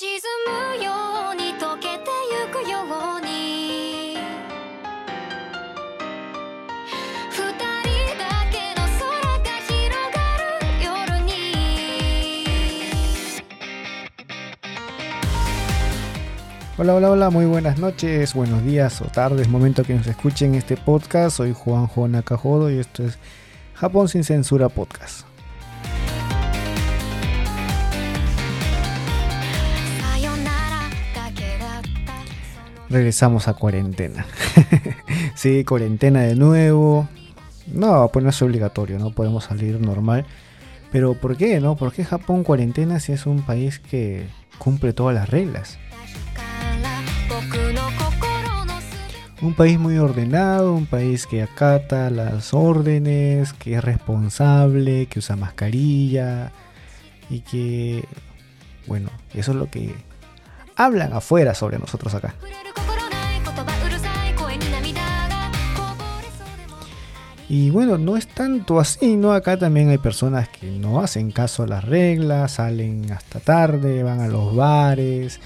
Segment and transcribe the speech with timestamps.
[0.00, 0.08] 沈
[0.78, 0.92] むよ
[1.32, 4.16] うに溶けてゆくように
[7.30, 7.58] 二人
[8.16, 9.08] だけの空
[9.38, 10.44] が広がる
[10.82, 11.32] 夜に
[16.78, 20.76] Hola, hola, hola, muy buenas noches, buenos días o tardes, momento que nos escuchen este
[20.76, 21.36] podcast.
[21.36, 23.18] Soy Juanjo Nakajodo y esto es
[23.74, 25.26] Japón sin censura podcast.
[32.91, 34.25] regresamos a cuarentena.
[35.35, 37.07] sí, cuarentena de nuevo.
[37.67, 40.25] No, pues no es obligatorio, no podemos salir normal.
[40.91, 41.75] Pero ¿por qué, no?
[41.77, 44.27] ¿Por qué Japón cuarentena si es un país que
[44.57, 45.79] cumple todas las reglas?
[49.41, 55.35] Un país muy ordenado, un país que acata las órdenes, que es responsable, que usa
[55.35, 56.51] mascarilla
[57.29, 58.03] y que,
[58.85, 59.95] bueno, eso es lo que
[60.75, 62.35] hablan afuera sobre nosotros acá.
[67.53, 69.33] Y bueno, no es tanto así, ¿no?
[69.33, 74.21] Acá también hay personas que no hacen caso a las reglas, salen hasta tarde, van
[74.21, 75.41] a los bares,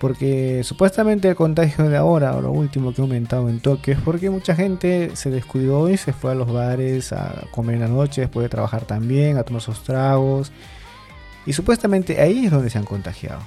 [0.00, 4.00] porque supuestamente el contagio de ahora, o lo último que ha aumentado en Tokio, es
[4.00, 7.88] porque mucha gente se descuidó y se fue a los bares a comer en la
[7.88, 10.50] noche, después de trabajar también, a tomar sus tragos,
[11.46, 13.42] y supuestamente ahí es donde se han contagiado.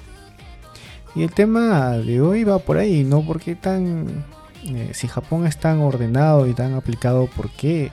[1.14, 3.22] Y el tema de hoy va por ahí, ¿no?
[3.22, 4.23] Porque tan
[4.66, 7.92] eh, si Japón es tan ordenado y tan aplicado, ¿por qué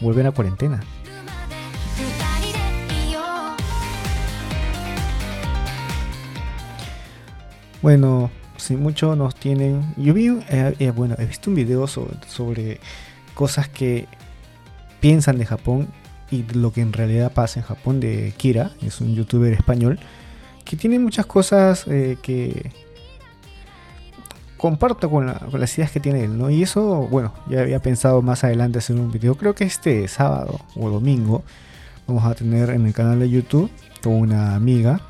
[0.00, 0.80] vuelven a cuarentena?
[7.82, 9.94] Bueno, si mucho nos tienen.
[9.96, 12.80] Yo vi, eh, eh, bueno, he visto un video sobre,
[13.34, 14.06] cosas que
[15.00, 15.88] piensan de Japón
[16.30, 19.98] y lo que en realidad pasa en Japón de Kira, es un youtuber español
[20.64, 22.70] que tiene muchas cosas eh, que
[24.60, 26.50] comparto con, la- con las ideas que tiene él, ¿no?
[26.50, 30.60] Y eso, bueno, ya había pensado más adelante hacer un video, creo que este sábado
[30.76, 31.42] o domingo
[32.06, 33.70] vamos a tener en el canal de YouTube
[34.02, 35.00] con una amiga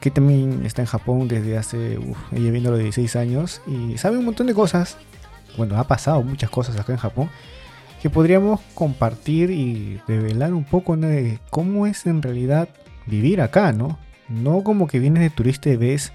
[0.00, 3.96] que también está en Japón desde hace, uf, ella viene a los 16 años y
[3.98, 4.98] sabe un montón de cosas.
[5.56, 7.30] Bueno, ha pasado muchas cosas acá en Japón
[8.02, 12.68] que podríamos compartir y revelar un poco de cómo es en realidad
[13.06, 13.98] vivir acá, ¿no?
[14.28, 16.12] No como que vienes de turista y ves,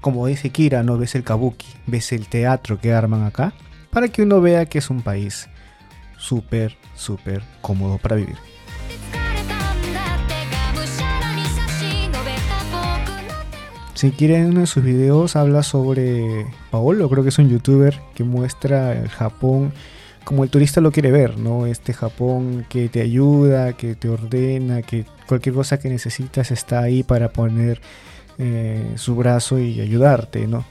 [0.00, 3.52] como dice Kira, no ves el kabuki, ves el teatro que arman acá,
[3.90, 5.48] para que uno vea que es un país
[6.16, 8.36] súper, súper cómodo para vivir.
[13.94, 18.24] Si quieren, uno de sus videos habla sobre Paolo, creo que es un youtuber que
[18.24, 19.74] muestra el Japón
[20.24, 21.66] como el turista lo quiere ver, ¿no?
[21.66, 27.02] Este Japón que te ayuda, que te ordena, que cualquier cosa que necesitas está ahí
[27.02, 27.80] para poner
[28.42, 30.64] eh, su brazo y ayudarte, ¿no?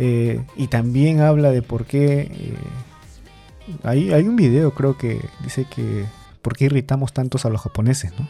[0.00, 2.22] Eh, y también habla de por qué...
[2.22, 2.54] Eh,
[3.84, 6.04] hay, hay un video creo que dice que...
[6.42, 8.26] ¿Por qué irritamos tantos a los japoneses, ¿no?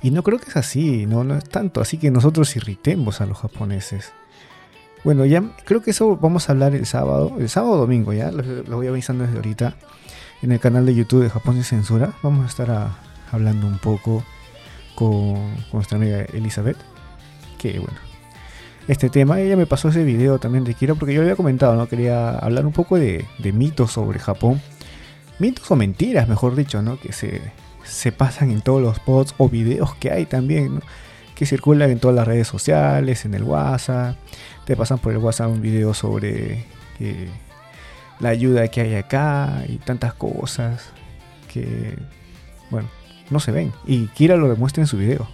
[0.00, 1.24] Y no creo que es así, ¿no?
[1.24, 4.12] No es tanto así que nosotros irritemos a los japoneses.
[5.02, 8.30] Bueno, ya creo que eso vamos a hablar el sábado, el sábado o domingo, ya
[8.30, 9.74] lo, voy avisando desde ahorita.
[10.42, 12.92] En el canal de YouTube de Japón sin censura vamos a estar
[13.32, 14.22] hablando un poco
[14.98, 16.76] con, nuestra amiga Elizabeth,
[17.56, 17.96] que bueno,
[18.88, 21.76] este tema, ella me pasó ese video también de Kira porque yo le había comentado,
[21.76, 21.86] ¿no?
[21.86, 24.60] Quería hablar un poco de, mitos sobre Japón.
[25.38, 26.98] Mitos o mentiras, mejor dicho, ¿no?
[26.98, 27.40] Que se,
[27.84, 30.80] se pasan en todos los posts o videos que hay también,
[31.36, 34.16] que circulan en todas las redes sociales, en el WhatsApp.
[34.64, 36.64] Te pasan por el WhatsApp un video sobre
[36.98, 37.28] eh,
[38.18, 40.90] la ayuda que hay acá y tantas cosas
[41.52, 41.96] que,
[42.70, 42.88] bueno,
[43.30, 43.72] no se ven.
[43.86, 45.26] Y Kira lo demuestra en su video.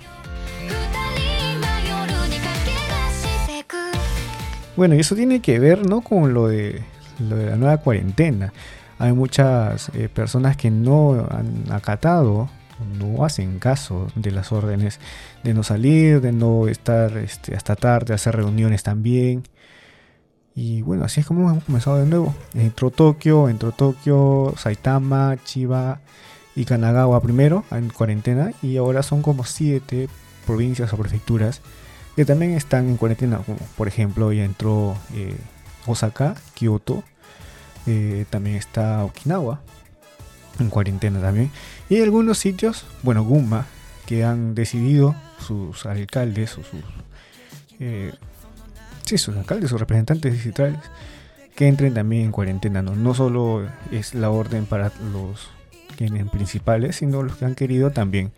[4.77, 6.01] Bueno, y eso tiene que ver ¿no?
[6.01, 6.83] con lo de,
[7.21, 8.53] lo de la nueva cuarentena.
[8.99, 12.49] Hay muchas eh, personas que no han acatado,
[12.99, 14.99] no hacen caso de las órdenes
[15.45, 19.45] de no salir, de no estar este, hasta tarde, hacer reuniones también.
[20.57, 22.35] Y bueno, así es como hemos comenzado de nuevo.
[22.55, 26.01] Entró Tokio, entró Tokio, Saitama, Chiba,
[26.57, 28.53] y Kanagawa primero en cuarentena.
[28.63, 30.09] Y ahora son como siete
[30.47, 31.61] provincias o prefecturas
[32.17, 33.39] que también están en cuarentena.
[33.39, 35.37] Como por ejemplo, ya entró eh,
[35.87, 37.03] Osaka, Kyoto,
[37.87, 39.61] eh, también está Okinawa
[40.59, 41.51] en cuarentena también.
[41.89, 43.67] Y algunos sitios, bueno, Gumma,
[44.07, 46.85] que han decidido sus alcaldes o sus,
[47.81, 48.13] eh,
[49.05, 50.79] sí, sus alcaldes, sus representantes distritales,
[51.55, 52.83] que entren también en cuarentena.
[52.83, 55.49] No, no solo es la orden para los
[55.95, 58.33] quienes principales, sino los que han querido también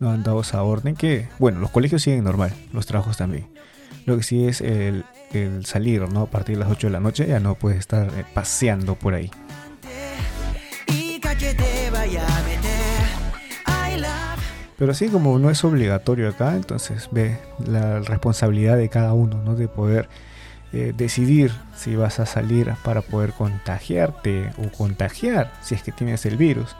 [0.00, 3.48] nos han dado esa orden que, bueno, los colegios siguen normal, los trabajos también.
[4.06, 5.04] Lo que sí es el,
[5.64, 6.22] salir, ¿no?
[6.22, 9.14] A partir de las 8 de la noche ya no puedes estar eh, paseando por
[9.14, 9.30] ahí.
[14.78, 17.36] Pero así como no es obligatorio acá, entonces ve
[17.66, 19.56] la responsabilidad de cada uno, ¿no?
[19.56, 20.08] De poder
[20.72, 26.26] eh, decidir si vas a salir para poder contagiarte o contagiar si es que tienes
[26.26, 26.76] el virus.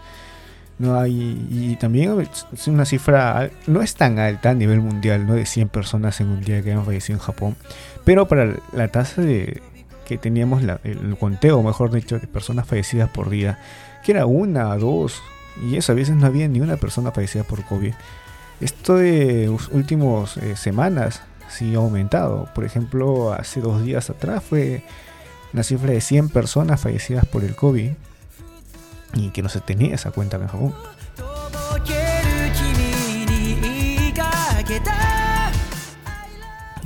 [0.79, 2.21] No hay, y también
[2.53, 5.35] es una cifra, no es tan alta a nivel mundial, ¿no?
[5.35, 7.57] De 100 personas en un día que han fallecido en Japón.
[8.05, 9.61] Pero para la tasa de
[10.07, 13.59] que teníamos, la- el conteo, mejor dicho, de personas fallecidas por día,
[14.05, 15.21] que era una, dos,
[15.69, 17.93] y eso a veces no había ni una persona fallecida por COVID.
[18.61, 22.49] Esto de los últimos eh, semanas sí ha aumentado.
[22.55, 24.83] Por ejemplo, hace dos días atrás fue
[25.53, 27.91] una cifra de 100 personas fallecidas por el COVID
[29.15, 30.75] y que no se tenía esa cuenta en Japón.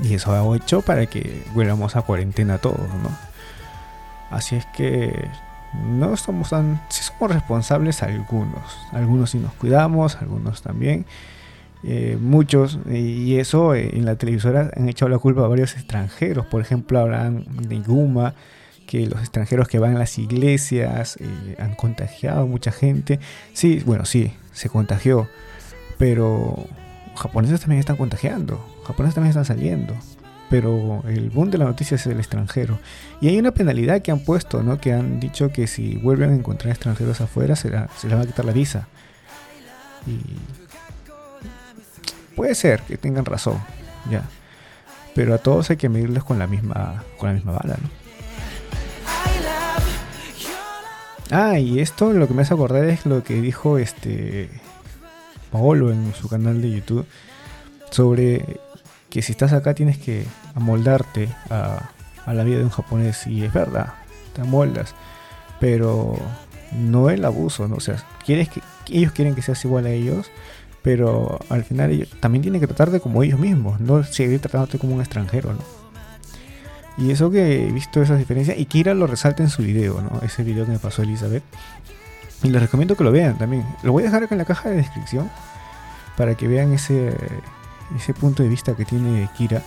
[0.02, 3.10] Y eso ha hecho para que volvamos a cuarentena todos, ¿no?
[4.30, 5.28] Así es que
[5.74, 6.80] no somos tan...
[6.88, 8.78] Sí somos responsables algunos.
[8.92, 11.06] Algunos sí nos cuidamos, algunos también.
[11.84, 16.46] Eh, muchos, y eso eh, en la televisora han echado la culpa a varios extranjeros.
[16.46, 18.34] Por ejemplo, hablan de Guma,
[18.86, 23.18] que los extranjeros que van a las iglesias eh, han contagiado a mucha gente.
[23.52, 25.28] Sí, bueno, sí, se contagió.
[25.98, 26.66] Pero
[27.16, 28.64] japoneses también están contagiando.
[28.86, 29.94] Japoneses también están saliendo.
[30.50, 32.78] Pero el boom de la noticia es el extranjero.
[33.20, 34.78] Y hay una penalidad que han puesto, ¿no?
[34.78, 38.22] Que han dicho que si vuelven a encontrar extranjeros afuera, se, la- se les va
[38.22, 38.86] a quitar la visa.
[42.34, 43.58] Puede ser que tengan razón,
[44.10, 44.22] ya.
[45.14, 48.02] Pero a todos hay que medirles con la misma, con la misma bala, ¿no?
[51.30, 54.50] Ah, y esto lo que me hace acordar es lo que dijo este
[55.50, 57.06] Paolo en su canal de YouTube
[57.90, 58.60] sobre
[59.08, 61.90] que si estás acá tienes que amoldarte a,
[62.26, 63.94] a la vida de un japonés y es verdad,
[64.34, 64.94] te amoldas,
[65.58, 66.18] pero
[66.72, 67.76] no el abuso, ¿no?
[67.76, 70.30] O sea, quieres que ellos quieren que seas igual a ellos,
[70.82, 74.94] pero al final ellos también tienen que tratarte como ellos mismos, no seguir tratándote como
[74.94, 75.82] un extranjero, ¿no?
[76.98, 80.20] Y eso que he visto esas diferencias, y Kira lo resalta en su video, ¿no?
[80.22, 81.42] Ese video que me pasó Elizabeth.
[82.42, 83.64] Y les recomiendo que lo vean también.
[83.82, 85.30] Lo voy a dejar acá en la caja de descripción
[86.16, 87.16] para que vean ese,
[87.96, 89.62] ese punto de vista que tiene Kira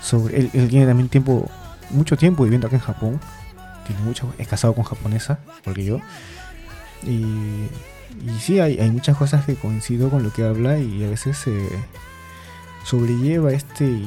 [0.00, 1.50] sobre él, él tiene también tiempo,
[1.90, 3.20] mucho tiempo viviendo acá en Japón.
[3.86, 6.00] Tiene mucho, es casado con japonesa, porque yo.
[7.02, 7.66] Y,
[8.26, 11.36] y sí, hay, hay muchas cosas que coincido con lo que habla y a veces
[11.36, 11.68] se
[12.84, 14.02] sobrelleva este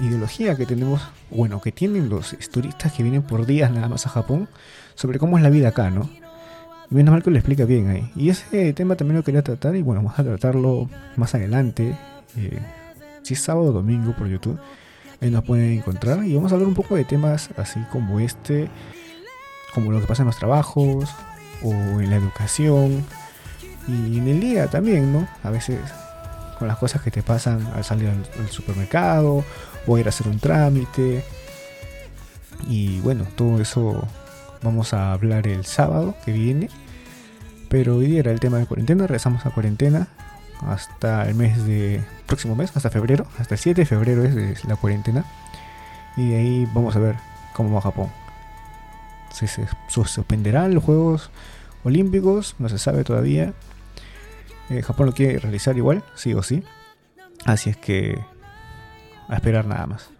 [0.00, 4.10] ideología que tenemos, bueno, que tienen los turistas que vienen por días nada más a
[4.10, 4.48] Japón
[4.94, 6.08] sobre cómo es la vida acá, ¿no?
[6.90, 8.10] Y menos mal que lo explica bien ahí.
[8.16, 11.96] Y ese tema también lo quería tratar y bueno, vamos a tratarlo más adelante.
[12.36, 12.58] eh,
[13.22, 14.58] si es sábado o domingo por YouTube.
[15.20, 18.68] Ahí nos pueden encontrar y vamos a hablar un poco de temas así como este,
[19.74, 21.10] como lo que pasa en los trabajos
[21.62, 23.04] o en la educación
[23.88, 25.26] y en el día también, ¿no?
[25.42, 25.78] A veces
[26.58, 29.42] con las cosas que te pasan al salir al, supermercado
[29.86, 31.24] o ir a hacer un trámite.
[32.68, 34.06] Y bueno, todo eso
[34.62, 36.68] vamos a hablar el sábado que viene.
[37.70, 40.08] Pero hoy día era el tema de cuarentena, regresamos a cuarentena
[40.66, 44.76] hasta el mes de próximo mes, hasta febrero, hasta el 7 de febrero es, la
[44.76, 45.24] cuarentena.
[46.16, 47.16] Y ahí vamos a ver
[47.54, 48.19] cómo va Japón
[49.32, 49.48] se
[49.88, 51.30] suspenderán los Juegos
[51.82, 53.54] Olímpicos, no se sabe todavía.
[54.68, 56.62] Eh, Japón lo quiere realizar igual, sí o sí.
[57.44, 58.20] Así es que
[59.28, 60.10] a esperar nada más.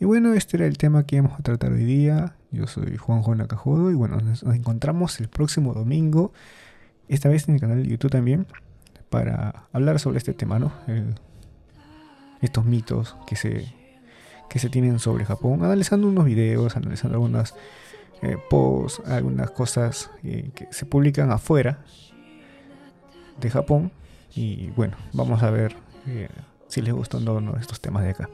[0.00, 2.36] Y bueno, este era el tema que íbamos a tratar hoy día.
[2.52, 6.32] Yo soy Juanjo Nakajodo y bueno, nos, nos encontramos el próximo domingo,
[7.08, 8.46] esta vez en el canal de YouTube también,
[9.10, 10.72] para hablar sobre este tema, ¿no?
[10.86, 11.16] El
[12.40, 13.72] estos mitos que se,
[14.48, 17.54] que se tienen sobre Japón, analizando unos videos, analizando algunas
[18.22, 21.84] eh, posts, algunas cosas eh, que se publican afuera
[23.40, 23.92] de Japón.
[24.34, 25.76] Y bueno, vamos a ver
[26.06, 26.28] eh,
[26.68, 28.28] si les gustan o no estos temas de acá.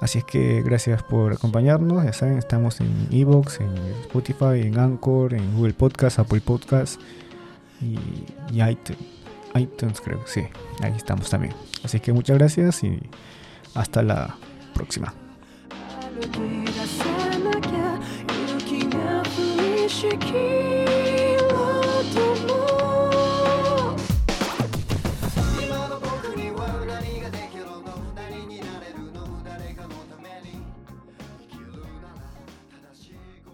[0.00, 2.04] Así es que gracias por acompañarnos.
[2.04, 7.00] Ya saben, estamos en Evox, en Spotify, en Anchor, en Google Podcast, Apple Podcast
[7.80, 7.98] y,
[8.52, 8.98] iTunes,
[9.54, 10.42] iTunes, creo que sí.
[10.82, 11.54] Ahí estamos también.
[11.82, 13.00] Así que muchas gracias y
[13.76, 14.34] hasta la
[14.74, 15.12] próxima.